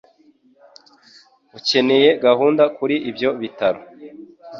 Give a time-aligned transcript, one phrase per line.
[1.57, 3.81] Ukeneye gahunda kuri ibyo bitaro.